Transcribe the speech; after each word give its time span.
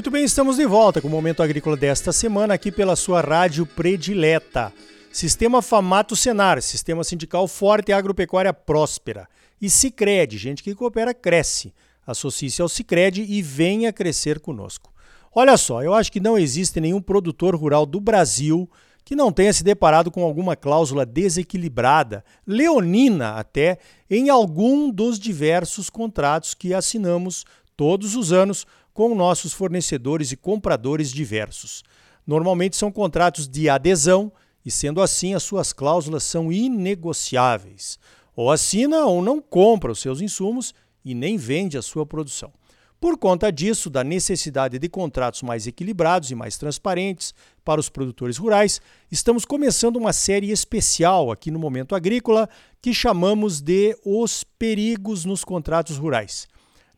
Muito 0.00 0.10
bem, 0.10 0.24
estamos 0.24 0.56
de 0.56 0.64
volta 0.64 0.98
com 0.98 1.08
o 1.08 1.10
Momento 1.10 1.42
Agrícola 1.42 1.76
desta 1.76 2.10
semana 2.10 2.54
aqui 2.54 2.72
pela 2.72 2.96
sua 2.96 3.20
rádio 3.20 3.66
predileta. 3.66 4.72
Sistema 5.12 5.60
Famato 5.60 6.16
Senar, 6.16 6.62
Sistema 6.62 7.04
Sindical 7.04 7.46
Forte 7.46 7.90
e 7.90 7.92
Agropecuária 7.92 8.50
Próspera. 8.50 9.28
E 9.60 9.68
Cicred, 9.68 10.38
gente 10.38 10.62
que 10.62 10.74
coopera 10.74 11.12
cresce. 11.12 11.74
Associe-se 12.06 12.62
ao 12.62 12.68
Cicred 12.70 13.26
e 13.28 13.42
venha 13.42 13.92
crescer 13.92 14.40
conosco. 14.40 14.90
Olha 15.34 15.58
só, 15.58 15.82
eu 15.82 15.92
acho 15.92 16.10
que 16.10 16.18
não 16.18 16.38
existe 16.38 16.80
nenhum 16.80 17.02
produtor 17.02 17.54
rural 17.54 17.84
do 17.84 18.00
Brasil 18.00 18.66
que 19.04 19.14
não 19.14 19.30
tenha 19.30 19.52
se 19.52 19.62
deparado 19.62 20.10
com 20.10 20.24
alguma 20.24 20.56
cláusula 20.56 21.04
desequilibrada, 21.04 22.24
leonina 22.46 23.32
até, 23.32 23.78
em 24.08 24.30
algum 24.30 24.90
dos 24.90 25.18
diversos 25.18 25.90
contratos 25.90 26.54
que 26.54 26.72
assinamos 26.72 27.44
todos 27.80 28.14
os 28.14 28.30
anos 28.30 28.66
com 28.92 29.14
nossos 29.14 29.52
fornecedores 29.52 30.32
e 30.32 30.36
compradores 30.36 31.12
diversos. 31.12 31.82
Normalmente 32.26 32.76
são 32.76 32.92
contratos 32.92 33.48
de 33.48 33.68
adesão 33.68 34.32
e, 34.64 34.70
sendo 34.70 35.00
assim, 35.00 35.34
as 35.34 35.42
suas 35.42 35.72
cláusulas 35.72 36.22
são 36.22 36.52
inegociáveis. 36.52 37.98
Ou 38.36 38.50
assina 38.50 39.04
ou 39.06 39.22
não 39.22 39.40
compra 39.40 39.92
os 39.92 40.00
seus 40.00 40.20
insumos 40.20 40.74
e 41.04 41.14
nem 41.14 41.36
vende 41.36 41.76
a 41.76 41.82
sua 41.82 42.06
produção. 42.06 42.52
Por 43.00 43.16
conta 43.16 43.50
disso, 43.50 43.88
da 43.88 44.04
necessidade 44.04 44.78
de 44.78 44.86
contratos 44.86 45.42
mais 45.42 45.66
equilibrados 45.66 46.30
e 46.30 46.34
mais 46.34 46.58
transparentes 46.58 47.32
para 47.64 47.80
os 47.80 47.88
produtores 47.88 48.36
rurais, 48.36 48.78
estamos 49.10 49.46
começando 49.46 49.96
uma 49.96 50.12
série 50.12 50.50
especial 50.50 51.30
aqui 51.30 51.50
no 51.50 51.58
Momento 51.58 51.94
Agrícola 51.94 52.46
que 52.82 52.92
chamamos 52.92 53.62
de 53.62 53.96
Os 54.04 54.44
Perigos 54.44 55.24
nos 55.24 55.42
Contratos 55.44 55.96
Rurais. 55.96 56.46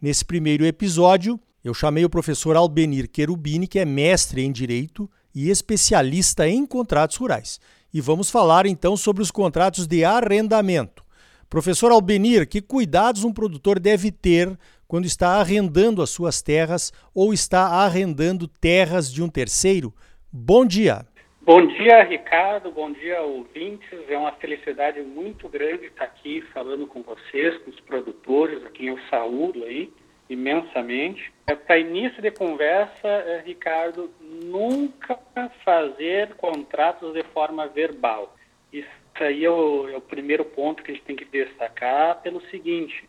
Nesse 0.00 0.24
primeiro 0.24 0.66
episódio, 0.66 1.38
eu 1.64 1.72
chamei 1.72 2.04
o 2.04 2.10
professor 2.10 2.56
Albenir 2.56 3.08
Querubini, 3.08 3.68
que 3.68 3.78
é 3.78 3.84
mestre 3.84 4.42
em 4.42 4.50
Direito 4.50 5.08
e 5.32 5.48
especialista 5.48 6.48
em 6.48 6.66
contratos 6.66 7.16
rurais. 7.16 7.60
E 7.94 8.00
vamos 8.00 8.30
falar 8.30 8.66
então 8.66 8.96
sobre 8.96 9.22
os 9.22 9.30
contratos 9.30 9.86
de 9.86 10.04
arrendamento. 10.04 11.04
Professor 11.48 11.92
Albenir, 11.92 12.48
que 12.48 12.60
cuidados 12.60 13.22
um 13.22 13.32
produtor 13.32 13.78
deve 13.78 14.10
ter 14.10 14.58
quando 14.88 15.04
está 15.04 15.40
arrendando 15.40 16.02
as 16.02 16.10
suas 16.10 16.42
terras 16.42 16.92
ou 17.14 17.32
está 17.32 17.84
arrendando 17.84 18.48
terras 18.48 19.12
de 19.12 19.22
um 19.22 19.28
terceiro? 19.28 19.94
Bom 20.32 20.66
dia. 20.66 21.06
Bom 21.42 21.64
dia, 21.66 22.02
Ricardo. 22.02 22.72
Bom 22.72 22.92
dia, 22.92 23.20
ouvintes. 23.20 23.98
É 24.08 24.18
uma 24.18 24.32
felicidade 24.32 25.00
muito 25.02 25.48
grande 25.48 25.86
estar 25.86 26.04
aqui 26.04 26.42
falando 26.52 26.86
com 26.86 27.02
vocês, 27.02 27.56
com 27.58 27.70
os 27.70 27.80
produtores, 27.80 28.64
a 28.64 28.70
quem 28.70 28.88
eu 28.88 28.98
saúdo 29.10 29.62
aí 29.64 29.92
imensamente. 30.32 31.32
É, 31.46 31.54
Para 31.54 31.78
início 31.78 32.22
de 32.22 32.30
conversa, 32.30 33.06
é, 33.06 33.42
Ricardo, 33.44 34.10
nunca 34.20 35.18
fazer 35.64 36.34
contratos 36.34 37.12
de 37.12 37.22
forma 37.24 37.66
verbal. 37.68 38.34
Isso 38.72 38.88
aí 39.20 39.44
é 39.44 39.50
o, 39.50 39.88
é 39.88 39.96
o, 39.96 40.00
primeiro 40.00 40.44
ponto 40.44 40.82
que 40.82 40.90
a 40.90 40.94
gente 40.94 41.04
tem 41.04 41.16
que 41.16 41.24
destacar 41.24 42.20
pelo 42.22 42.40
seguinte, 42.46 43.08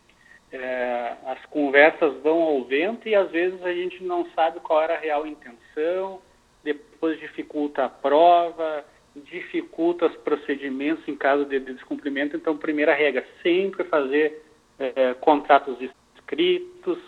é, 0.52 1.14
as 1.26 1.44
conversas 1.46 2.22
vão 2.22 2.42
ao 2.42 2.64
vento 2.64 3.08
e 3.08 3.16
às 3.16 3.32
vezes 3.32 3.64
a 3.64 3.74
gente 3.74 4.04
não 4.04 4.30
sabe 4.32 4.60
qual 4.60 4.82
era 4.82 4.96
a 4.96 5.00
real 5.00 5.26
intenção, 5.26 6.22
depois 6.64 7.20
dificulta 7.20 7.86
a 7.86 7.90
prova, 7.90 8.86
dificulta 9.16 10.08
os 10.08 10.16
procedimentos 10.18 11.08
em 11.08 11.16
caso 11.16 11.46
de 11.46 11.60
descumprimento. 11.60 12.36
Então, 12.36 12.58
primeira 12.58 12.94
regra, 12.94 13.26
sempre 13.42 13.84
fazer 13.86 14.44
é, 14.80 15.14
contratos 15.16 15.78
escritos, 16.16 17.00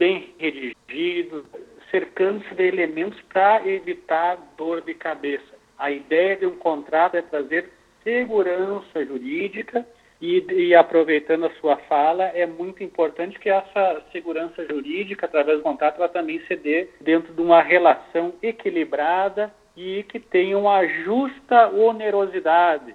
bem 0.00 0.32
redigidos, 0.38 1.44
cercando-se 1.90 2.54
de 2.54 2.62
elementos 2.62 3.20
para 3.30 3.68
evitar 3.68 4.38
dor 4.56 4.80
de 4.80 4.94
cabeça. 4.94 5.54
A 5.78 5.90
ideia 5.90 6.38
de 6.38 6.46
um 6.46 6.56
contrato 6.56 7.16
é 7.16 7.22
trazer 7.22 7.70
segurança 8.02 9.04
jurídica 9.04 9.86
e, 10.18 10.42
e, 10.50 10.74
aproveitando 10.74 11.44
a 11.44 11.54
sua 11.60 11.76
fala, 11.76 12.24
é 12.24 12.46
muito 12.46 12.82
importante 12.82 13.38
que 13.38 13.50
essa 13.50 14.02
segurança 14.10 14.66
jurídica, 14.66 15.26
através 15.26 15.58
do 15.58 15.62
contrato, 15.62 15.98
ela 15.98 16.08
também 16.08 16.40
se 16.46 16.56
dê 16.56 16.88
dentro 17.00 17.34
de 17.34 17.40
uma 17.42 17.60
relação 17.60 18.32
equilibrada 18.42 19.52
e 19.76 20.02
que 20.04 20.18
tenha 20.18 20.56
uma 20.56 20.86
justa 20.86 21.68
onerosidade. 21.68 22.94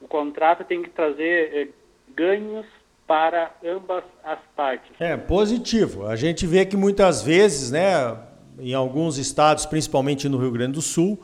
O 0.00 0.08
contrato 0.08 0.64
tem 0.64 0.82
que 0.82 0.90
trazer 0.90 1.50
eh, 1.54 1.68
ganhos 2.08 2.66
para 3.06 3.50
ambas 3.64 4.04
as 4.24 4.38
partes. 4.56 4.90
É 4.98 5.16
positivo. 5.16 6.06
A 6.06 6.16
gente 6.16 6.46
vê 6.46 6.64
que 6.64 6.76
muitas 6.76 7.22
vezes, 7.22 7.70
né, 7.70 8.16
em 8.58 8.74
alguns 8.74 9.18
estados, 9.18 9.66
principalmente 9.66 10.28
no 10.28 10.38
Rio 10.38 10.50
Grande 10.50 10.72
do 10.72 10.82
Sul, 10.82 11.20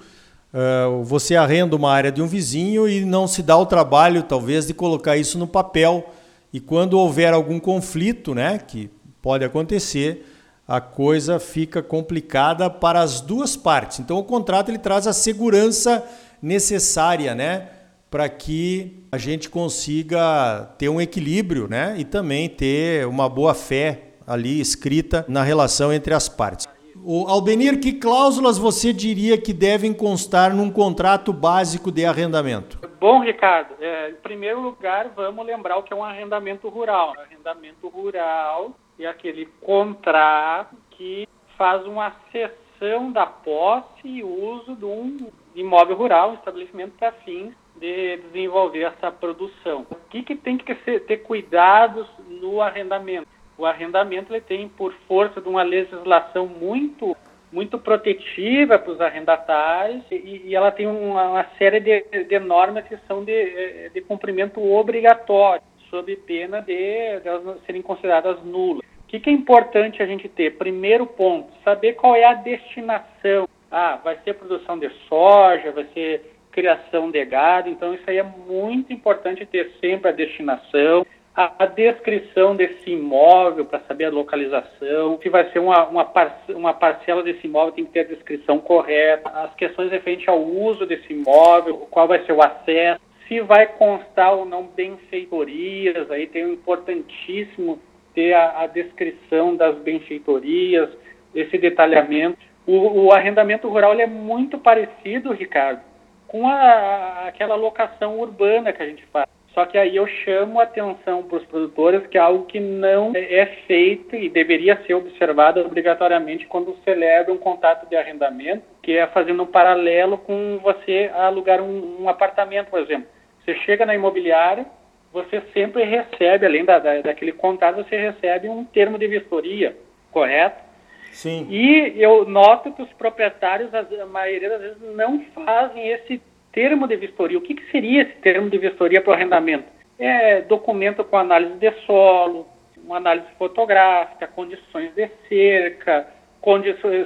uh, 0.53 1.03
você 1.05 1.37
arrenda 1.37 1.77
uma 1.77 1.91
área 1.91 2.13
de 2.13 2.21
um 2.21 2.27
vizinho 2.27 2.89
e 2.89 3.05
não 3.05 3.27
se 3.27 3.43
dá 3.43 3.57
o 3.57 3.67
trabalho, 3.67 4.23
talvez, 4.23 4.67
de 4.67 4.75
colocar 4.75 5.17
isso 5.17 5.39
no 5.39 5.47
papel. 5.47 6.13
E 6.53 6.61
quando 6.61 6.99
houver 6.99 7.33
algum 7.33 7.61
conflito, 7.61 8.35
né, 8.35 8.59
que 8.59 8.91
pode 9.23 9.45
acontecer, 9.45 10.27
a 10.67 10.81
coisa 10.81 11.39
fica 11.39 11.83
complicada 11.83 12.69
para 12.69 13.01
as 13.01 13.21
duas 13.21 13.57
partes. 13.57 14.01
Então, 14.01 14.19
o 14.19 14.25
contrato 14.25 14.71
ele 14.71 14.79
traz 14.79 15.07
a 15.07 15.15
segurança 15.15 16.05
necessária, 16.43 17.35
né? 17.35 17.69
Para 18.11 18.29
que 18.29 19.05
a 19.13 19.19
gente 19.19 19.51
consiga 19.51 20.75
ter 20.79 20.89
um 20.89 21.01
equilíbrio 21.01 21.69
né? 21.69 21.95
e 21.99 22.05
também 22.05 22.49
ter 22.49 23.07
uma 23.07 23.29
boa 23.29 23.55
fé 23.55 24.15
ali 24.27 24.61
escrita 24.61 25.25
na 25.29 25.43
relação 25.43 25.93
entre 25.93 26.15
as 26.15 26.29
partes. 26.29 26.67
O 27.05 27.27
Albenir, 27.27 27.81
que 27.81 27.93
cláusulas 27.93 28.59
você 28.59 28.93
diria 28.93 29.39
que 29.39 29.53
devem 29.53 29.95
constar 29.95 30.55
num 30.55 30.71
contrato 30.71 31.33
básico 31.33 31.91
de 31.93 32.05
arrendamento? 32.05 32.79
Bom, 33.01 33.21
Ricardo, 33.21 33.75
é, 33.81 34.11
em 34.11 34.17
primeiro 34.17 34.61
lugar, 34.61 35.09
vamos 35.15 35.47
lembrar 35.47 35.79
o 35.79 35.83
que 35.83 35.93
é 35.93 35.97
um 35.97 36.05
arrendamento 36.05 36.69
rural. 36.69 37.15
arrendamento 37.19 37.89
rural 37.89 38.73
é 38.99 39.07
aquele 39.07 39.47
contrato 39.61 40.77
que 40.91 41.27
faz 41.57 41.87
uma 41.87 42.13
cessão 42.33 43.13
da 43.13 43.27
posse 43.27 43.87
e 44.05 44.23
uso 44.23 44.75
de 44.75 44.85
um 44.85 45.31
imóvel 45.55 45.97
rural, 45.97 46.33
um 46.33 46.35
estabelecimento 46.35 46.93
para 46.99 47.13
fins 47.13 47.55
de 47.79 48.17
desenvolver 48.19 48.83
essa 48.83 49.11
produção. 49.11 49.87
O 49.91 49.97
que, 50.11 50.23
que 50.23 50.37
tem 50.37 50.59
que 50.59 50.75
ser, 50.85 51.01
ter 51.07 51.19
cuidados 51.19 52.07
no 52.29 52.61
arrendamento? 52.61 53.27
O 53.57 53.67
arrendamento 53.67 54.33
ele 54.33 54.41
tem, 54.41 54.69
por 54.69 54.93
força 55.07 55.41
de 55.41 55.49
uma 55.49 55.63
legislação 55.63 56.47
muito 56.47 57.17
muito 57.51 57.79
protetiva 57.79 58.79
para 58.79 58.93
os 58.93 59.01
arrendatários 59.01 60.05
e, 60.11 60.43
e, 60.45 60.55
ela 60.55 60.71
tem 60.71 60.87
uma, 60.87 61.31
uma 61.31 61.47
série 61.57 61.81
de, 61.81 62.25
de, 62.25 62.39
normas 62.39 62.87
que 62.87 62.97
são 63.07 63.25
de, 63.25 63.89
de 63.89 64.01
cumprimento 64.03 64.63
obrigatório, 64.63 65.63
sob 65.89 66.15
pena 66.17 66.61
de, 66.61 67.21
de 67.21 67.27
elas 67.29 67.59
serem 67.65 67.81
consideradas 67.81 68.43
nulas. 68.45 68.85
O 69.01 69.07
que, 69.09 69.19
que 69.19 69.31
é 69.31 69.33
importante 69.33 70.03
a 70.03 70.07
gente 70.07 70.29
ter? 70.29 70.59
Primeiro 70.59 71.07
ponto, 71.07 71.51
saber 71.65 71.95
qual 71.95 72.15
é 72.15 72.25
a 72.25 72.35
destinação. 72.35 73.49
Ah, 73.71 73.99
vai 74.03 74.19
ser 74.23 74.35
produção 74.35 74.79
de 74.79 74.91
soja, 75.09 75.73
vai 75.73 75.87
ser 75.95 76.38
criação 76.51 77.11
de 77.11 77.25
gado, 77.25 77.69
então 77.69 77.95
isso 77.95 78.05
aí 78.07 78.19
é 78.19 78.23
muito 78.23 78.93
importante 78.93 79.47
ter 79.47 79.73
sempre 79.81 80.09
a 80.09 80.13
destinação, 80.13 81.07
a, 81.39 81.53
a 81.61 81.67
descrição 81.67 82.57
desse 82.57 82.91
imóvel 82.91 83.65
para 83.65 83.81
saber 83.81 84.07
a 84.07 84.11
localização, 84.11 85.21
se 85.23 85.29
vai 85.29 85.49
ser 85.53 85.61
uma, 85.61 85.87
uma, 85.87 86.05
parce, 86.05 86.53
uma 86.53 86.75
parcela 86.75 87.23
desse 87.23 87.47
imóvel 87.47 87.73
tem 87.73 87.85
que 87.85 87.93
ter 87.93 88.01
a 88.01 88.09
descrição 88.09 88.59
correta, 88.59 89.29
as 89.29 89.55
questões 89.55 89.91
referentes 89.91 90.27
ao 90.27 90.43
uso 90.43 90.85
desse 90.85 91.13
imóvel, 91.13 91.87
qual 91.91 92.09
vai 92.09 92.25
ser 92.25 92.33
o 92.33 92.43
acesso, 92.43 93.01
se 93.29 93.41
vai 93.41 93.67
constar 93.67 94.35
ou 94.35 94.45
não 94.45 94.65
benfeitorias, 94.65 96.11
aí 96.11 96.27
tem 96.27 96.47
um 96.47 96.55
importantíssimo 96.55 97.79
ter 98.15 98.33
a, 98.33 98.63
a 98.63 98.67
descrição 98.67 99.55
das 99.55 99.77
benfeitorias, 99.79 100.89
esse 101.33 101.57
detalhamento. 101.57 102.39
O, 102.67 103.05
o 103.05 103.13
arrendamento 103.13 103.69
rural 103.69 103.95
é 103.95 104.07
muito 104.07 104.59
parecido, 104.59 105.33
Ricardo, 105.33 105.83
com 106.29 106.47
a, 106.47 107.27
aquela 107.27 107.57
locação 107.57 108.21
urbana 108.21 108.73
que 108.73 108.83
a 108.83 108.87
gente 108.87 109.05
faz. 109.07 109.27
Só 109.55 109.67
que 109.67 109.77
aí 109.77 109.97
eu 109.97 110.07
chamo 110.07 110.61
a 110.61 110.63
atenção 110.63 111.25
para 111.25 111.39
os 111.39 111.45
produtores 111.47 112.07
que 112.07 112.17
é 112.17 112.21
algo 112.21 112.45
que 112.45 112.61
não 112.61 113.13
é 113.17 113.47
feito 113.67 114.15
e 114.15 114.29
deveria 114.29 114.81
ser 114.87 114.95
observado 114.95 115.61
obrigatoriamente 115.61 116.47
quando 116.47 116.77
celebra 116.85 117.33
um 117.33 117.39
contato 117.39 117.89
de 117.89 117.97
arrendamento, 117.97 118.63
que 118.83 118.93
é 118.93 119.07
fazendo 119.09 119.43
um 119.43 119.47
paralelo 119.47 120.19
com 120.19 120.61
você 120.63 121.11
alugar 121.13 121.61
um, 121.61 122.03
um 122.03 122.09
apartamento, 122.09 122.69
por 122.69 122.79
exemplo. 122.79 123.09
Você 123.45 123.55
chega 123.57 123.85
na 123.85 123.95
imobiliária, 123.95 124.67
você 125.13 125.43
sempre 125.53 125.83
recebe, 125.83 126.47
além 126.47 126.65
da, 126.65 126.79
da, 126.79 127.01
daquele 127.01 127.33
contrato, 127.33 127.83
você 127.83 127.97
recebe 127.97 128.49
um 128.49 128.65
termo 128.65 128.99
de 128.99 129.09
vistoria, 129.09 129.77
correto? 130.13 130.68
Sim. 131.13 131.47
E 131.51 131.95
eu 132.01 132.25
noto 132.29 132.73
que 132.73 132.83
os 132.83 132.93
proprietários, 132.95 133.71
a 133.75 134.07
maioria 134.07 134.51
das 134.51 134.61
vezes, 134.61 134.97
não 134.97 135.21
fazem 135.35 135.89
esse 135.89 136.21
termo 136.53 136.87
de 136.87 136.97
vistoria. 136.97 137.39
O 137.39 137.43
que, 137.43 137.55
que 137.55 137.71
seria 137.71 138.03
esse 138.03 138.15
termo 138.17 138.49
de 138.49 138.59
vistoria 138.59 139.01
para 139.01 139.11
o 139.11 139.15
arrendamento? 139.15 139.67
É 139.99 140.43
documento 140.43 141.05
com 141.05 141.17
análise 141.17 141.55
de 141.55 141.71
solo, 141.87 142.47
uma 142.85 142.97
análise 142.97 143.27
fotográfica, 143.37 144.27
condições 144.29 144.95
de 144.95 145.09
cerca, 145.29 146.07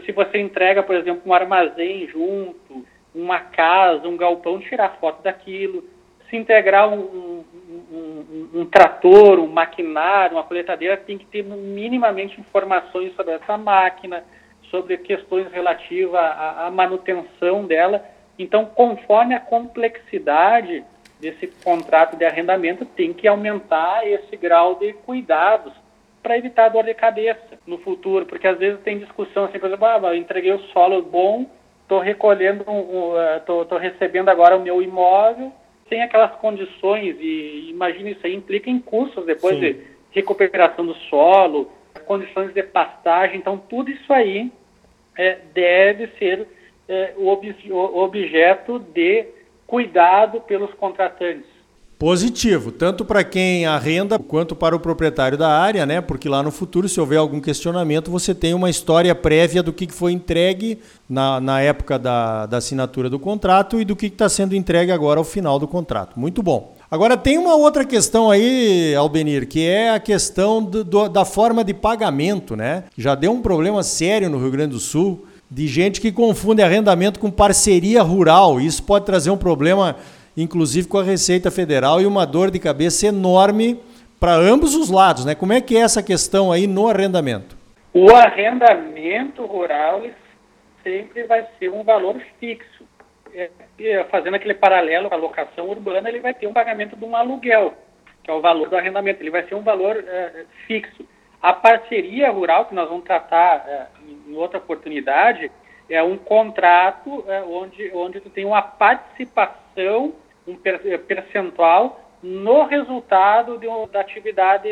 se 0.04 0.12
você 0.12 0.38
entrega, 0.38 0.82
por 0.82 0.94
exemplo, 0.94 1.22
um 1.26 1.34
armazém 1.34 2.06
junto, 2.08 2.86
uma 3.14 3.40
casa, 3.40 4.06
um 4.06 4.16
galpão, 4.16 4.60
tirar 4.60 4.98
foto 5.00 5.22
daquilo. 5.22 5.84
Se 6.28 6.36
integrar 6.36 6.88
um, 6.92 7.44
um, 8.30 8.60
um, 8.60 8.64
trator, 8.66 9.38
um 9.38 9.46
maquinário, 9.46 10.36
uma 10.36 10.44
coletadeira, 10.44 10.96
tem 10.96 11.18
que 11.18 11.26
ter 11.26 11.42
minimamente 11.42 12.40
informações 12.40 13.14
sobre 13.14 13.34
essa 13.34 13.56
máquina, 13.56 14.24
sobre 14.70 14.96
questões 14.98 15.50
relativas 15.52 16.20
à, 16.20 16.66
à 16.66 16.70
manutenção 16.70 17.64
dela. 17.66 18.04
Então, 18.38 18.64
conforme 18.64 19.34
a 19.34 19.40
complexidade 19.40 20.84
desse 21.20 21.46
contrato 21.62 22.16
de 22.16 22.24
arrendamento, 22.24 22.84
tem 22.84 23.12
que 23.12 23.28
aumentar 23.28 24.06
esse 24.06 24.36
grau 24.36 24.74
de 24.74 24.92
cuidados 24.92 25.72
para 26.22 26.38
evitar 26.38 26.68
dor 26.68 26.84
de 26.84 26.94
cabeça 26.94 27.58
no 27.66 27.78
futuro, 27.78 28.26
porque 28.26 28.46
às 28.46 28.58
vezes 28.58 28.80
tem 28.82 28.98
discussão 28.98 29.44
assim, 29.44 29.58
por 29.58 29.66
exemplo, 29.66 29.86
ah, 29.86 30.00
eu 30.02 30.16
entreguei 30.16 30.52
o 30.52 30.60
solo 30.72 31.02
bom, 31.02 31.46
estou 31.82 31.98
recolhendo, 31.98 32.64
estou 33.36 33.62
uh, 33.62 33.76
recebendo 33.76 34.28
agora 34.28 34.56
o 34.56 34.60
meu 34.60 34.80
imóvel, 34.80 35.52
sem 35.92 36.00
aquelas 36.00 36.32
condições, 36.36 37.16
e 37.20 37.68
imagina 37.68 38.08
isso 38.08 38.26
aí 38.26 38.34
implica 38.34 38.70
em 38.70 38.78
custos 38.78 39.26
depois 39.26 39.56
Sim. 39.56 39.60
de 39.60 39.80
recuperação 40.12 40.86
do 40.86 40.94
solo, 41.10 41.70
condições 42.06 42.54
de 42.54 42.62
pastagem, 42.62 43.36
então 43.36 43.58
tudo 43.58 43.90
isso 43.90 44.10
aí 44.10 44.50
é, 45.18 45.38
deve 45.52 46.06
ser 46.18 46.48
é, 46.88 47.12
ob 47.18 47.54
o 47.70 47.98
objeto 47.98 48.78
de 48.78 49.26
cuidado 49.66 50.40
pelos 50.40 50.72
contratantes 50.74 51.51
positivo, 52.02 52.72
tanto 52.72 53.04
para 53.04 53.22
quem 53.22 53.64
arrenda 53.64 54.18
quanto 54.18 54.56
para 54.56 54.74
o 54.74 54.80
proprietário 54.80 55.38
da 55.38 55.48
área, 55.48 55.86
né? 55.86 56.00
Porque 56.00 56.28
lá 56.28 56.42
no 56.42 56.50
futuro, 56.50 56.88
se 56.88 57.00
houver 57.00 57.16
algum 57.16 57.40
questionamento, 57.40 58.10
você 58.10 58.34
tem 58.34 58.54
uma 58.54 58.68
história 58.68 59.14
prévia 59.14 59.62
do 59.62 59.72
que 59.72 59.86
foi 59.86 60.10
entregue 60.10 60.80
na, 61.08 61.40
na 61.40 61.60
época 61.60 62.00
da, 62.00 62.46
da 62.46 62.56
assinatura 62.56 63.08
do 63.08 63.20
contrato 63.20 63.80
e 63.80 63.84
do 63.84 63.94
que 63.94 64.06
está 64.06 64.28
sendo 64.28 64.56
entregue 64.56 64.90
agora 64.90 65.20
ao 65.20 65.24
final 65.24 65.60
do 65.60 65.68
contrato. 65.68 66.18
Muito 66.18 66.42
bom. 66.42 66.74
Agora 66.90 67.16
tem 67.16 67.38
uma 67.38 67.54
outra 67.54 67.84
questão 67.84 68.32
aí, 68.32 68.96
Albenir, 68.96 69.46
que 69.46 69.64
é 69.64 69.90
a 69.90 70.00
questão 70.00 70.60
do, 70.60 70.82
do, 70.82 71.08
da 71.08 71.24
forma 71.24 71.62
de 71.62 71.72
pagamento, 71.72 72.56
né? 72.56 72.82
Já 72.98 73.14
deu 73.14 73.30
um 73.30 73.40
problema 73.40 73.80
sério 73.84 74.28
no 74.28 74.40
Rio 74.40 74.50
Grande 74.50 74.72
do 74.72 74.80
Sul 74.80 75.24
de 75.48 75.68
gente 75.68 76.00
que 76.00 76.10
confunde 76.10 76.62
arrendamento 76.62 77.20
com 77.20 77.30
parceria 77.30 78.02
rural. 78.02 78.60
Isso 78.60 78.82
pode 78.82 79.06
trazer 79.06 79.30
um 79.30 79.36
problema 79.36 79.94
inclusive 80.36 80.88
com 80.88 80.98
a 80.98 81.02
Receita 81.02 81.50
Federal, 81.50 82.00
e 82.00 82.06
uma 82.06 82.26
dor 82.26 82.50
de 82.50 82.58
cabeça 82.58 83.06
enorme 83.06 83.80
para 84.18 84.34
ambos 84.34 84.74
os 84.74 84.88
lados. 84.88 85.24
Né? 85.24 85.34
Como 85.34 85.52
é 85.52 85.60
que 85.60 85.76
é 85.76 85.80
essa 85.80 86.02
questão 86.02 86.52
aí 86.52 86.66
no 86.66 86.88
arrendamento? 86.88 87.56
O 87.92 88.10
arrendamento 88.14 89.44
rural 89.44 90.02
sempre 90.82 91.24
vai 91.24 91.46
ser 91.58 91.70
um 91.70 91.82
valor 91.82 92.20
fixo. 92.38 92.84
É, 93.34 94.04
fazendo 94.10 94.34
aquele 94.34 94.54
paralelo 94.54 95.08
com 95.08 95.14
a 95.14 95.18
locação 95.18 95.68
urbana, 95.68 96.08
ele 96.08 96.20
vai 96.20 96.34
ter 96.34 96.46
um 96.46 96.52
pagamento 96.52 96.94
de 96.94 97.04
um 97.04 97.16
aluguel, 97.16 97.74
que 98.22 98.30
é 98.30 98.34
o 98.34 98.40
valor 98.40 98.68
do 98.68 98.76
arrendamento. 98.76 99.20
Ele 99.20 99.30
vai 99.30 99.42
ser 99.44 99.54
um 99.54 99.62
valor 99.62 99.96
é, 99.96 100.44
fixo. 100.66 101.04
A 101.40 101.52
parceria 101.52 102.30
rural, 102.30 102.66
que 102.66 102.74
nós 102.74 102.88
vamos 102.88 103.04
tratar 103.04 103.64
é, 103.66 103.86
em 104.28 104.36
outra 104.36 104.58
oportunidade, 104.58 105.50
é 105.90 106.02
um 106.02 106.16
contrato 106.16 107.24
onde, 107.48 107.90
onde 107.92 108.20
tu 108.20 108.30
tem 108.30 108.44
uma 108.44 108.62
participação 108.62 110.14
um 110.46 110.56
eh, 110.64 110.98
percentual 110.98 112.00
no 112.22 112.64
resultado 112.64 113.58
de, 113.58 113.66
da 113.90 114.00
atividade 114.00 114.68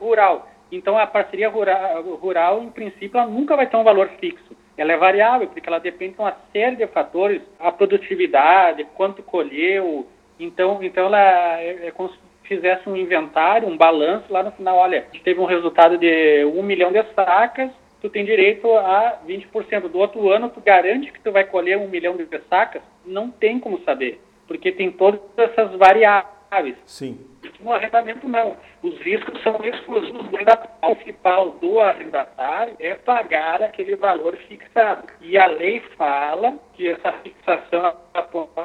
rural. 0.00 0.48
Então, 0.70 0.96
a 0.96 1.06
parceria 1.06 1.48
rural, 1.48 2.02
rural, 2.16 2.62
em 2.62 2.70
princípio, 2.70 3.18
ela 3.18 3.26
nunca 3.26 3.56
vai 3.56 3.66
ter 3.66 3.76
um 3.76 3.84
valor 3.84 4.08
fixo. 4.20 4.56
Ela 4.76 4.92
é 4.92 4.96
variável, 4.96 5.46
porque 5.48 5.68
ela 5.68 5.78
depende 5.78 6.14
de 6.14 6.20
uma 6.20 6.36
série 6.52 6.76
de 6.76 6.86
fatores, 6.88 7.42
a 7.60 7.70
produtividade, 7.70 8.86
quanto 8.96 9.22
colheu. 9.22 10.06
Então, 10.38 10.82
então 10.82 11.06
ela 11.06 11.60
é, 11.60 11.88
é 11.88 11.90
como 11.92 12.08
se 12.08 12.18
fizesse 12.42 12.88
um 12.88 12.96
inventário, 12.96 13.68
um 13.68 13.76
balanço, 13.76 14.32
lá 14.32 14.42
no 14.42 14.52
final, 14.52 14.76
olha, 14.76 15.06
teve 15.22 15.40
um 15.40 15.46
resultado 15.46 15.96
de 15.96 16.44
um 16.44 16.62
milhão 16.62 16.90
de 16.92 17.02
sacas, 17.14 17.70
tu 18.00 18.10
tem 18.10 18.24
direito 18.24 18.70
a 18.76 19.20
20%. 19.26 19.88
Do 19.88 19.98
outro 19.98 20.28
ano, 20.30 20.50
tu 20.50 20.60
garante 20.60 21.12
que 21.12 21.20
tu 21.20 21.30
vai 21.30 21.44
colher 21.44 21.78
um 21.78 21.88
milhão 21.88 22.16
de 22.16 22.26
sacas? 22.50 22.82
Não 23.06 23.30
tem 23.30 23.60
como 23.60 23.78
saber 23.84 24.20
porque 24.46 24.72
tem 24.72 24.90
todas 24.90 25.20
essas 25.36 25.76
variáveis. 25.76 26.76
Sim. 26.84 27.18
No 27.60 27.72
arrendamento, 27.72 28.28
não. 28.28 28.56
Os 28.82 28.98
riscos 29.00 29.42
são 29.42 29.58
exclusivos. 29.64 30.26
O 30.26 30.94
principal 30.94 31.50
do 31.52 31.80
arrendatário 31.80 32.74
é 32.78 32.94
pagar 32.94 33.62
aquele 33.62 33.96
valor 33.96 34.36
fixado. 34.48 35.06
E 35.20 35.36
a 35.36 35.46
lei 35.46 35.80
fala 35.96 36.54
que 36.74 36.88
essa 36.88 37.12
fixação 37.12 37.96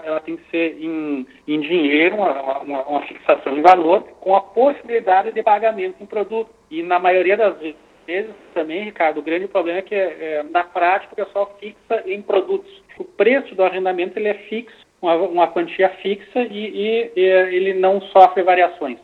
ela 0.04 0.20
tem 0.20 0.38
que 0.38 0.50
ser 0.50 0.78
em, 0.82 1.26
em 1.48 1.60
dinheiro, 1.62 2.16
uma, 2.16 2.60
uma, 2.60 2.82
uma 2.84 3.02
fixação 3.04 3.58
em 3.58 3.62
valor, 3.62 4.04
com 4.20 4.36
a 4.36 4.42
possibilidade 4.42 5.32
de 5.32 5.44
pagamento 5.44 6.02
em 6.02 6.06
produto. 6.06 6.50
E 6.70 6.84
na 6.84 7.00
maioria 7.00 7.36
das 7.36 7.58
vezes 8.06 8.34
também, 8.54 8.84
Ricardo, 8.84 9.20
o 9.20 9.24
grande 9.24 9.48
problema 9.48 9.80
é 9.80 9.84
que 9.84 9.96
é, 9.96 10.44
na 10.50 10.64
prática 10.64 11.14
o 11.14 11.16
pessoal 11.16 11.56
fixa 11.60 12.04
em 12.06 12.22
produtos. 12.22 12.84
O 12.98 13.04
preço 13.04 13.56
do 13.56 13.64
arrendamento 13.64 14.18
ele 14.18 14.30
é 14.30 14.34
fixo 14.34 14.89
uma, 15.02 15.16
uma 15.16 15.48
quantia 15.48 15.90
fixa 16.02 16.42
e, 16.42 16.58
e, 16.58 17.12
e 17.16 17.22
ele 17.22 17.74
não 17.74 18.02
sofre 18.02 18.44
variações. 18.44 18.98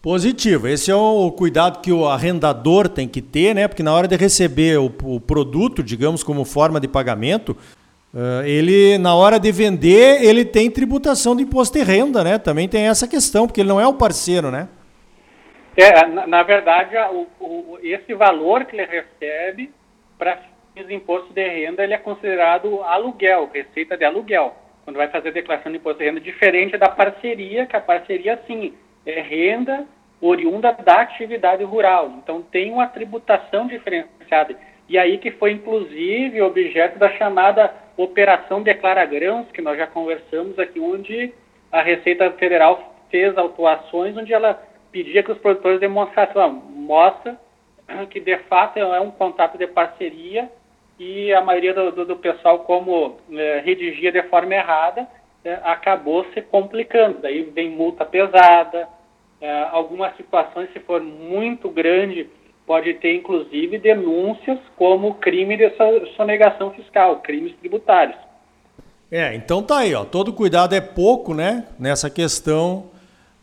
Positivo. 0.00 0.68
Esse 0.68 0.90
é 0.90 0.94
o 0.94 1.32
cuidado 1.32 1.80
que 1.80 1.90
o 1.90 2.06
arrendador 2.06 2.88
tem 2.88 3.08
que 3.08 3.22
ter, 3.22 3.54
né? 3.54 3.66
Porque 3.66 3.82
na 3.82 3.94
hora 3.94 4.06
de 4.06 4.16
receber 4.16 4.78
o, 4.78 4.92
o 5.02 5.18
produto, 5.18 5.82
digamos, 5.82 6.22
como 6.22 6.44
forma 6.44 6.78
de 6.78 6.86
pagamento, 6.86 7.56
uh, 8.12 8.44
ele, 8.44 8.98
na 8.98 9.14
hora 9.14 9.40
de 9.40 9.50
vender, 9.50 10.22
ele 10.22 10.44
tem 10.44 10.70
tributação 10.70 11.34
de 11.34 11.42
imposto 11.42 11.78
de 11.78 11.84
renda, 11.84 12.22
né? 12.22 12.36
Também 12.38 12.68
tem 12.68 12.86
essa 12.86 13.08
questão, 13.08 13.46
porque 13.46 13.62
ele 13.62 13.70
não 13.70 13.80
é 13.80 13.86
o 13.86 13.94
parceiro, 13.94 14.50
né? 14.50 14.68
É, 15.74 16.06
na, 16.06 16.26
na 16.26 16.42
verdade, 16.42 16.94
o, 17.10 17.26
o, 17.40 17.78
esse 17.82 18.12
valor 18.12 18.66
que 18.66 18.76
ele 18.76 18.84
recebe 18.84 19.72
para 20.18 20.38
fins 20.74 20.86
de 20.86 20.94
imposto 20.94 21.32
de 21.32 21.48
renda, 21.48 21.82
ele 21.82 21.94
é 21.94 21.98
considerado 21.98 22.82
aluguel, 22.82 23.48
receita 23.52 23.96
de 23.96 24.04
aluguel 24.04 24.54
quando 24.84 24.96
vai 24.96 25.08
fazer 25.08 25.30
a 25.30 25.32
declaração 25.32 25.72
de 25.72 25.78
imposto 25.78 25.98
de 25.98 26.04
renda, 26.04 26.20
diferente 26.20 26.76
da 26.76 26.88
parceria, 26.88 27.66
que 27.66 27.74
a 27.74 27.80
parceria, 27.80 28.38
sim, 28.46 28.74
é 29.06 29.20
renda 29.20 29.86
oriunda 30.20 30.72
da 30.72 31.00
atividade 31.00 31.64
rural. 31.64 32.12
Então, 32.22 32.42
tem 32.42 32.70
uma 32.70 32.86
tributação 32.86 33.66
diferenciada. 33.66 34.56
E 34.88 34.98
aí 34.98 35.18
que 35.18 35.30
foi, 35.30 35.52
inclusive, 35.52 36.40
objeto 36.42 36.98
da 36.98 37.10
chamada 37.16 37.74
Operação 37.96 38.62
Declara 38.62 39.04
Grãos, 39.04 39.50
que 39.52 39.62
nós 39.62 39.78
já 39.78 39.86
conversamos 39.86 40.58
aqui, 40.58 40.78
onde 40.80 41.32
a 41.72 41.80
Receita 41.82 42.30
Federal 42.32 42.94
fez 43.10 43.36
autuações, 43.36 44.16
onde 44.16 44.32
ela 44.32 44.62
pedia 44.92 45.22
que 45.22 45.32
os 45.32 45.38
produtores 45.38 45.80
demonstrassem, 45.80 46.62
mostra 46.70 47.38
que 48.10 48.20
de 48.20 48.36
fato 48.48 48.78
é 48.78 49.00
um 49.00 49.10
contato 49.10 49.58
de 49.58 49.66
parceria 49.66 50.48
e 50.98 51.32
a 51.32 51.40
maioria 51.40 51.74
do, 51.74 51.90
do, 51.90 52.04
do 52.04 52.16
pessoal, 52.16 52.60
como 52.60 53.16
é, 53.32 53.62
redigia 53.64 54.12
de 54.12 54.22
forma 54.24 54.54
errada, 54.54 55.08
é, 55.44 55.54
acabou 55.64 56.24
se 56.32 56.40
complicando. 56.40 57.18
Daí 57.20 57.42
vem 57.42 57.70
multa 57.70 58.04
pesada, 58.04 58.88
é, 59.40 59.68
algumas 59.70 60.16
situações, 60.16 60.72
se 60.72 60.80
for 60.80 61.02
muito 61.02 61.68
grande, 61.68 62.28
pode 62.66 62.94
ter 62.94 63.14
inclusive 63.14 63.78
denúncias 63.78 64.58
como 64.76 65.14
crime 65.14 65.56
de 65.56 65.70
sonegação 66.16 66.70
fiscal, 66.70 67.20
crimes 67.20 67.54
tributários. 67.60 68.16
É, 69.10 69.34
então 69.34 69.62
tá 69.62 69.78
aí, 69.78 69.94
ó. 69.94 70.04
Todo 70.04 70.32
cuidado 70.32 70.74
é 70.74 70.80
pouco, 70.80 71.34
né? 71.34 71.66
Nessa 71.78 72.08
questão 72.08 72.90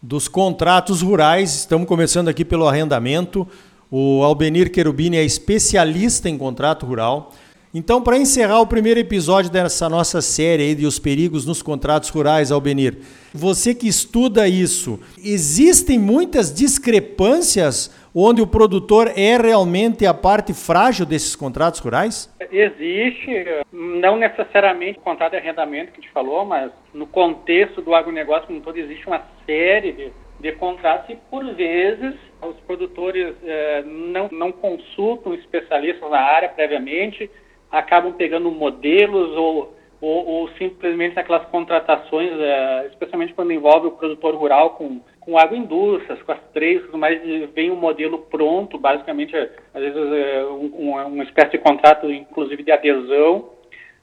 dos 0.01 0.27
contratos 0.27 1.01
rurais. 1.01 1.55
Estamos 1.55 1.87
começando 1.87 2.27
aqui 2.27 2.43
pelo 2.43 2.67
arrendamento. 2.67 3.47
O 3.93 4.23
Albenir 4.23 4.71
Querubini 4.71 5.17
é 5.17 5.23
especialista 5.23 6.29
em 6.29 6.37
contrato 6.37 6.85
rural. 6.85 7.33
Então, 7.73 8.01
para 8.01 8.17
encerrar 8.17 8.61
o 8.61 8.67
primeiro 8.67 9.01
episódio 9.01 9.51
dessa 9.51 9.89
nossa 9.89 10.21
série 10.21 10.63
aí 10.63 10.75
de 10.75 10.85
Os 10.85 10.97
Perigos 10.97 11.45
nos 11.45 11.61
Contratos 11.61 12.07
Rurais, 12.07 12.53
Albenir, 12.53 12.99
você 13.33 13.75
que 13.75 13.89
estuda 13.89 14.47
isso, 14.47 14.97
existem 15.21 15.99
muitas 15.99 16.53
discrepâncias 16.53 17.93
onde 18.15 18.41
o 18.41 18.47
produtor 18.47 19.11
é 19.13 19.35
realmente 19.35 20.05
a 20.05 20.13
parte 20.13 20.53
frágil 20.53 21.05
desses 21.05 21.35
contratos 21.35 21.81
rurais? 21.81 22.33
Existe, 22.49 23.45
não 23.73 24.15
necessariamente 24.15 24.99
o 24.99 25.01
contrato 25.01 25.31
de 25.31 25.37
arrendamento 25.37 25.91
que 25.91 25.99
a 25.99 26.01
gente 26.01 26.13
falou, 26.13 26.45
mas 26.45 26.71
no 26.93 27.05
contexto 27.05 27.81
do 27.81 27.93
agronegócio 27.93 28.47
como 28.47 28.61
todo 28.61 28.77
existe 28.77 29.05
uma 29.07 29.21
série 29.45 29.91
de, 29.91 30.11
de 30.41 30.51
contratos 30.53 31.09
e 31.09 31.15
por 31.29 31.45
vezes 31.53 32.15
os 32.41 32.59
produtores 32.61 33.35
eh, 33.43 33.83
não, 33.85 34.27
não 34.31 34.51
consultam 34.51 35.33
especialistas 35.35 36.09
na 36.09 36.19
área 36.19 36.49
previamente, 36.49 37.29
acabam 37.71 38.13
pegando 38.13 38.51
modelos 38.51 39.37
ou, 39.37 39.77
ou, 40.01 40.25
ou 40.25 40.49
simplesmente 40.57 41.15
naquelas 41.15 41.45
contratações, 41.45 42.31
é, 42.31 42.87
especialmente 42.87 43.33
quando 43.33 43.53
envolve 43.53 43.87
o 43.87 43.91
produtor 43.91 44.35
rural 44.35 44.71
com, 44.71 44.99
com 45.19 45.37
agroindústrias, 45.37 46.21
com 46.23 46.31
as 46.31 46.41
três, 46.53 46.81
mais 46.91 47.21
vem 47.53 47.71
um 47.71 47.75
modelo 47.75 48.19
pronto, 48.19 48.77
basicamente, 48.77 49.35
às 49.35 49.81
vezes 49.81 50.11
é, 50.11 50.43
um, 50.45 50.95
uma 51.05 51.23
espécie 51.23 51.51
de 51.51 51.59
contrato, 51.59 52.11
inclusive 52.11 52.63
de 52.63 52.71
adesão. 52.71 53.51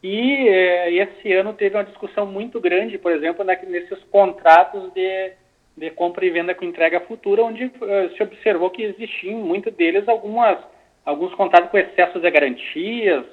E 0.01 0.49
é, 0.49 0.93
esse 0.93 1.33
ano 1.33 1.53
teve 1.53 1.77
uma 1.77 1.85
discussão 1.85 2.25
muito 2.25 2.61
grande, 2.61 2.97
por 2.97 3.11
exemplo, 3.11 3.45
nesses 3.45 3.99
contratos 4.05 4.93
de, 4.95 5.33
de 5.79 5.91
compra 5.91 6.25
e 6.25 6.31
venda 6.31 6.55
com 6.55 6.65
entrega 6.65 7.01
futura, 7.01 7.45
onde 7.45 7.67
uh, 7.67 8.17
se 8.17 8.23
observou 8.23 8.71
que 8.71 8.83
existiam, 8.83 9.39
muitos 9.39 9.73
deles, 9.75 10.09
algumas, 10.09 10.59
alguns 11.05 11.35
contratos 11.35 11.71
com 11.71 11.79
excesso 11.79 12.19
de 12.19 12.31
garantias, 12.31 13.25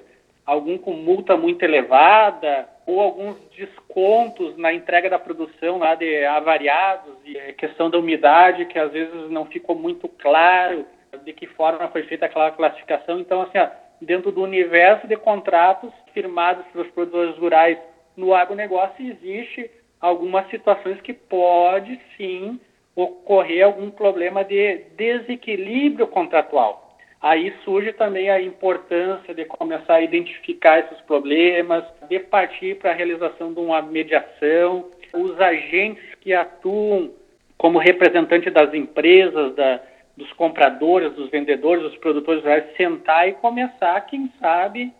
algum 0.45 0.77
com 0.77 0.93
multa 0.93 1.35
muito 1.35 1.63
elevada, 1.63 2.69
ou 2.85 3.01
alguns 3.01 3.37
descontos 3.57 4.55
na 4.57 4.71
entrega 4.71 5.09
da 5.09 5.17
produção 5.17 5.79
lá 5.79 5.95
de 5.95 6.23
avariados, 6.25 7.15
e 7.25 7.53
questão 7.53 7.89
da 7.89 7.97
umidade, 7.97 8.65
que 8.65 8.77
às 8.77 8.91
vezes 8.91 9.29
não 9.31 9.45
ficou 9.45 9.75
muito 9.75 10.07
claro 10.07 10.85
de 11.23 11.33
que 11.33 11.47
forma 11.47 11.87
foi 11.87 12.03
feita 12.03 12.25
aquela 12.25 12.51
classificação. 12.51 13.19
Então, 13.19 13.41
assim, 13.41 13.57
ó, 13.57 13.67
dentro 14.01 14.31
do 14.31 14.43
universo 14.43 15.07
de 15.07 15.15
contratos 15.15 15.91
firmados 16.13 16.65
pelos 16.67 16.87
produtores 16.89 17.37
rurais 17.37 17.77
no 18.15 18.33
agronegócio, 18.33 19.05
existe 19.05 19.69
algumas 20.05 20.47
situações 20.49 21.01
que 21.01 21.13
pode 21.13 21.99
sim 22.15 22.59
ocorrer 22.95 23.65
algum 23.65 23.89
problema 23.89 24.43
de 24.43 24.83
desequilíbrio 24.95 26.07
contratual. 26.07 26.95
Aí 27.19 27.51
surge 27.63 27.91
também 27.91 28.29
a 28.29 28.39
importância 28.39 29.33
de 29.33 29.45
começar 29.45 29.95
a 29.95 30.01
identificar 30.01 30.79
esses 30.79 31.01
problemas, 31.01 31.83
de 32.07 32.19
partir 32.19 32.75
para 32.75 32.91
a 32.91 32.93
realização 32.93 33.51
de 33.51 33.59
uma 33.59 33.81
mediação, 33.81 34.85
os 35.11 35.39
agentes 35.41 36.03
que 36.21 36.33
atuam 36.33 37.11
como 37.57 37.79
representante 37.79 38.51
das 38.51 38.73
empresas, 38.75 39.55
da, 39.55 39.81
dos 40.15 40.31
compradores, 40.33 41.13
dos 41.13 41.31
vendedores, 41.31 41.81
dos 41.81 41.97
produtores 41.97 42.43
rurais, 42.43 42.65
sentar 42.77 43.27
e 43.27 43.33
começar, 43.33 43.99
quem 44.01 44.31
sabe, 44.39 44.93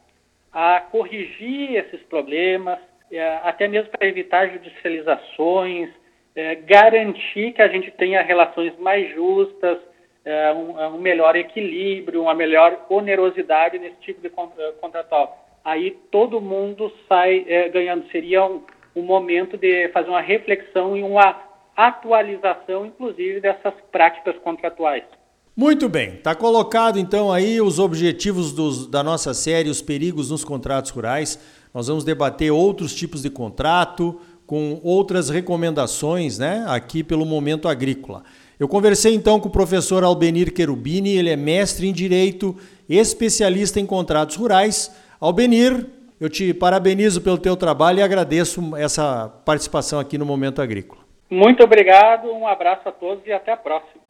a 0.52 0.80
corrigir 0.80 1.76
esses 1.76 2.02
problemas, 2.04 2.80
até 3.44 3.68
mesmo 3.68 3.90
para 3.92 4.08
evitar 4.08 4.50
judicializações, 4.50 5.90
é, 6.36 6.56
garantir 6.56 7.54
que 7.54 7.62
a 7.62 7.68
gente 7.68 7.90
tenha 7.92 8.22
relações 8.22 8.78
mais 8.78 9.10
justas, 9.14 9.78
é, 10.26 10.52
um, 10.52 10.80
é 10.80 10.90
melhor 10.98 11.36
equilíbrio, 11.36 12.24
uma 12.24 12.34
melhor 12.34 12.86
onerosidade 12.90 13.80
nesse 13.80 13.96
tipo 14.02 14.22
de 14.22 14.28
é, 14.28 14.72
contratual. 14.82 15.46
Aí 15.64 15.98
todo 16.12 16.42
mundo 16.42 16.92
sai 17.08 17.46
é, 17.48 17.70
ganhando. 17.70 18.06
Seria 18.12 18.44
um, 18.44 18.62
um, 18.96 19.02
momento 19.02 19.58
de 19.58 19.88
fazer 19.90 20.10
uma 20.10 20.22
reflexão 20.22 20.98
e 20.98 21.02
uma 21.02 21.42
atualização, 21.76 22.86
inclusive, 22.86 23.40
dessas 23.40 23.74
práticas 23.92 24.38
contratuais. 24.40 25.04
Muito 25.56 25.88
bem, 25.88 26.16
está 26.16 26.36
colocado 26.36 27.00
então 27.00 27.32
aí 27.32 27.62
os 27.62 27.80
objetivos 27.80 28.52
dos, 28.52 28.88
da 28.88 29.02
nossa 29.02 29.34
série, 29.34 29.70
os 29.70 29.82
perigos 29.82 30.30
nos 30.30 30.44
contratos 30.44 30.92
rurais. 30.92 31.40
Nós 31.76 31.88
vamos 31.88 32.06
debater 32.06 32.50
outros 32.54 32.96
tipos 32.96 33.22
de 33.22 33.30
contrato, 33.30 34.18
com 34.48 34.80
outras 34.82 35.30
recomendações, 35.30 36.40
né, 36.40 36.64
aqui 36.70 37.04
pelo 37.04 37.26
Momento 37.26 37.68
Agrícola. 37.68 38.24
Eu 38.58 38.66
conversei 38.66 39.14
então 39.14 39.42
com 39.42 39.50
o 39.50 39.52
professor 39.52 40.02
Albenir 40.02 40.54
Cherubini, 40.56 41.18
ele 41.18 41.30
é 41.30 41.36
mestre 41.36 41.86
em 41.86 41.92
Direito, 41.92 42.56
especialista 42.88 43.78
em 43.78 43.86
contratos 43.86 44.38
rurais. 44.38 44.96
Albenir, 45.20 45.86
eu 46.18 46.30
te 46.30 46.54
parabenizo 46.54 47.20
pelo 47.20 47.38
teu 47.38 47.58
trabalho 47.58 48.00
e 48.00 48.04
agradeço 48.04 48.74
essa 48.78 49.28
participação 49.44 50.00
aqui 50.00 50.18
no 50.18 50.26
Momento 50.26 50.62
Agrícola. 50.62 51.02
Muito 51.30 51.62
obrigado, 51.62 52.32
um 52.32 52.48
abraço 52.48 52.88
a 52.88 52.92
todos 52.94 53.28
e 53.28 53.34
até 53.34 53.52
a 53.52 53.58
próxima. 53.58 54.02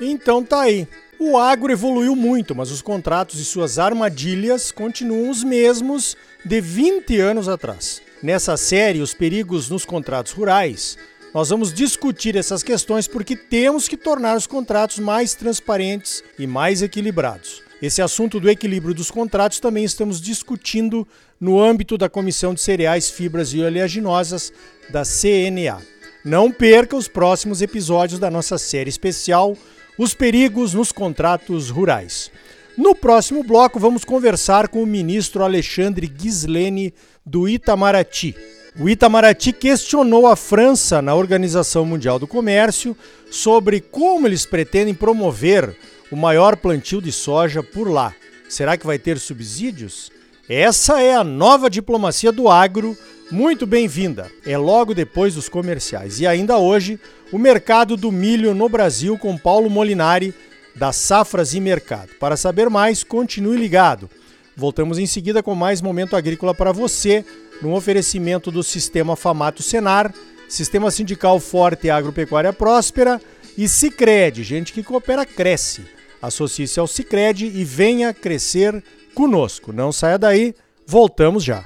Então 0.00 0.42
tá 0.42 0.62
aí. 0.62 0.88
O 1.20 1.36
agro 1.36 1.72
evoluiu 1.72 2.14
muito, 2.14 2.54
mas 2.54 2.70
os 2.70 2.80
contratos 2.80 3.40
e 3.40 3.44
suas 3.44 3.76
armadilhas 3.76 4.70
continuam 4.70 5.28
os 5.28 5.42
mesmos 5.42 6.16
de 6.44 6.60
20 6.60 7.18
anos 7.18 7.48
atrás. 7.48 8.00
Nessa 8.22 8.56
série, 8.56 9.00
Os 9.00 9.14
Perigos 9.14 9.68
nos 9.68 9.84
Contratos 9.84 10.30
Rurais, 10.30 10.96
nós 11.34 11.48
vamos 11.48 11.72
discutir 11.72 12.36
essas 12.36 12.62
questões 12.62 13.08
porque 13.08 13.34
temos 13.34 13.88
que 13.88 13.96
tornar 13.96 14.36
os 14.36 14.46
contratos 14.46 15.00
mais 15.00 15.34
transparentes 15.34 16.22
e 16.38 16.46
mais 16.46 16.82
equilibrados. 16.82 17.62
Esse 17.82 18.00
assunto 18.00 18.38
do 18.38 18.48
equilíbrio 18.48 18.94
dos 18.94 19.10
contratos 19.10 19.58
também 19.58 19.82
estamos 19.82 20.20
discutindo 20.20 21.06
no 21.40 21.60
âmbito 21.60 21.98
da 21.98 22.08
Comissão 22.08 22.54
de 22.54 22.60
Cereais, 22.60 23.10
Fibras 23.10 23.52
e 23.52 23.60
Oleaginosas 23.60 24.52
da 24.88 25.02
CNA. 25.02 25.82
Não 26.24 26.52
perca 26.52 26.94
os 26.94 27.08
próximos 27.08 27.60
episódios 27.60 28.20
da 28.20 28.30
nossa 28.30 28.56
série 28.56 28.88
especial 28.88 29.56
Os 29.98 30.14
Perigos 30.14 30.74
nos 30.74 30.92
Contratos 30.92 31.70
Rurais. 31.70 32.30
No 32.76 32.94
próximo 32.94 33.42
bloco, 33.42 33.80
vamos 33.80 34.04
conversar 34.04 34.68
com 34.68 34.80
o 34.80 34.86
ministro 34.86 35.42
Alexandre 35.42 36.08
Gislene 36.16 36.94
do 37.26 37.48
Itamaraty. 37.48 38.36
O 38.78 38.88
Itamaraty 38.88 39.52
questionou 39.52 40.28
a 40.28 40.36
França 40.36 41.02
na 41.02 41.16
Organização 41.16 41.84
Mundial 41.84 42.16
do 42.16 42.28
Comércio 42.28 42.96
sobre 43.28 43.80
como 43.80 44.28
eles 44.28 44.46
pretendem 44.46 44.94
promover 44.94 45.76
o 46.12 46.16
maior 46.16 46.56
plantio 46.56 47.02
de 47.02 47.10
soja 47.10 47.60
por 47.60 47.90
lá. 47.90 48.14
Será 48.48 48.76
que 48.76 48.86
vai 48.86 49.00
ter 49.00 49.18
subsídios? 49.18 50.12
Essa 50.48 51.02
é 51.02 51.12
a 51.12 51.24
nova 51.24 51.68
diplomacia 51.68 52.30
do 52.30 52.48
agro, 52.48 52.96
muito 53.32 53.66
bem-vinda. 53.66 54.30
É 54.46 54.56
logo 54.56 54.94
depois 54.94 55.34
dos 55.34 55.48
comerciais. 55.48 56.20
E 56.20 56.26
ainda 56.26 56.56
hoje, 56.56 57.00
o 57.32 57.38
mercado 57.38 57.96
do 57.96 58.10
milho 58.10 58.54
no 58.54 58.68
Brasil 58.68 59.18
com 59.18 59.36
Paulo 59.36 59.68
Molinari, 59.68 60.34
da 60.74 60.92
Safras 60.92 61.54
e 61.54 61.60
Mercado. 61.60 62.10
Para 62.20 62.36
saber 62.36 62.70
mais, 62.70 63.02
continue 63.02 63.58
ligado. 63.58 64.08
Voltamos 64.56 64.98
em 64.98 65.06
seguida 65.06 65.42
com 65.42 65.54
mais 65.54 65.80
momento 65.80 66.16
agrícola 66.16 66.54
para 66.54 66.72
você 66.72 67.24
no 67.60 67.74
oferecimento 67.74 68.50
do 68.50 68.62
Sistema 68.62 69.16
Famato 69.16 69.62
Senar, 69.62 70.12
Sistema 70.48 70.90
Sindical 70.90 71.38
Forte 71.40 71.86
e 71.86 71.90
Agropecuária 71.90 72.52
Próspera 72.52 73.20
e 73.56 73.68
Cicred, 73.68 74.42
gente 74.42 74.72
que 74.72 74.82
coopera 74.82 75.26
cresce. 75.26 75.82
Associe-se 76.22 76.80
ao 76.80 76.86
Cicred 76.86 77.46
e 77.46 77.64
venha 77.64 78.14
crescer 78.14 78.82
conosco. 79.14 79.72
Não 79.72 79.92
saia 79.92 80.18
daí, 80.18 80.54
voltamos 80.86 81.44
já. 81.44 81.64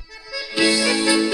Música 0.57 1.32